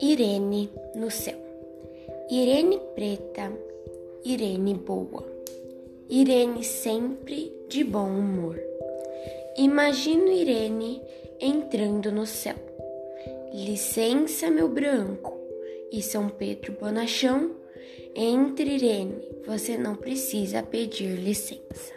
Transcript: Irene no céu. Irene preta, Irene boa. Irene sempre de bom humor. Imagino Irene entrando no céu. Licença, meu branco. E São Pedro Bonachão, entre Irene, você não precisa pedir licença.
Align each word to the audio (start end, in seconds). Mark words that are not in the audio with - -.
Irene 0.00 0.68
no 0.94 1.10
céu. 1.10 1.38
Irene 2.30 2.78
preta, 2.94 3.50
Irene 4.22 4.74
boa. 4.74 5.24
Irene 6.10 6.62
sempre 6.62 7.50
de 7.68 7.82
bom 7.82 8.10
humor. 8.10 8.60
Imagino 9.56 10.30
Irene 10.30 11.00
entrando 11.40 12.12
no 12.12 12.26
céu. 12.26 12.56
Licença, 13.54 14.50
meu 14.50 14.68
branco. 14.68 15.34
E 15.90 16.02
São 16.02 16.28
Pedro 16.28 16.72
Bonachão, 16.72 17.56
entre 18.14 18.74
Irene, 18.74 19.26
você 19.46 19.78
não 19.78 19.96
precisa 19.96 20.62
pedir 20.62 21.16
licença. 21.16 21.94